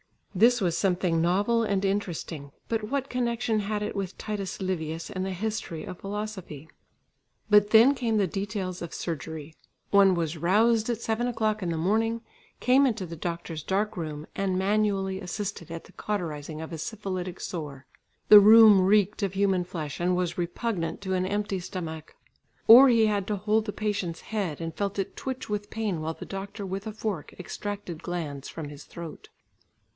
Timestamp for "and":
1.63-1.83, 5.11-5.23, 14.35-14.57, 19.99-20.15, 24.61-24.73